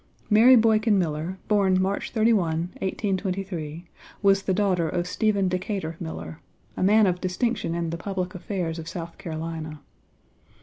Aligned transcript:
Mary 0.31 0.55
Boykin 0.55 0.97
Miller, 0.97 1.37
born 1.47 1.79
March 1.79 2.09
31, 2.09 2.69
1823, 2.81 3.85
was 4.23 4.41
the 4.41 4.51
daughter 4.55 4.89
of 4.89 5.05
Stephen 5.05 5.47
Decatur 5.47 5.95
Miller, 5.99 6.39
a 6.75 6.81
man 6.81 7.05
of 7.05 7.21
distinction 7.21 7.75
in 7.75 7.91
the 7.91 7.97
public 7.99 8.33
affairs 8.33 8.79
of 8.79 8.89
South 8.89 9.19
Carolina. 9.19 9.79